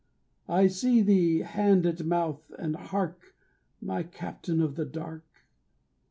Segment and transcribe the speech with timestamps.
[0.49, 3.35] I see thee, hand at mouth, and hark,
[3.79, 5.45] My captain of the dark.